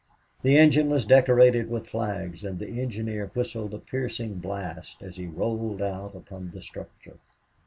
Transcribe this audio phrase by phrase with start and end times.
[0.41, 5.27] The engine was decorated with flags and the engineer whistled a piercing blast as he
[5.27, 7.19] rolled out upon the structure.